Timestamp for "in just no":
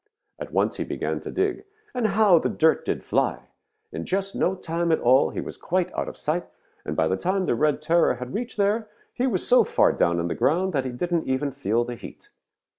3.91-4.55